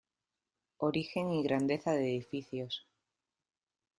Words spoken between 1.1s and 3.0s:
y grandeza de edificios.